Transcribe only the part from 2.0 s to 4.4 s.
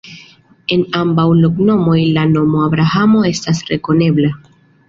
la nomo Abrahamo estas rekonebla.